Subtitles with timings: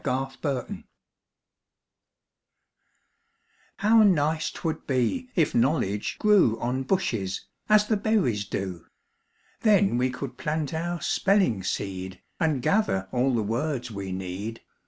[0.03, 0.83] EASY KNOWLEDGE
[3.75, 8.87] How nice 'twould be if knowledge grew On bushes, as the berries do!
[9.59, 14.61] Then we could plant our spelling seed, And gather all the words we need.